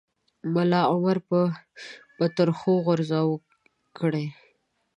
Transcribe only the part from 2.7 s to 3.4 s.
غورځار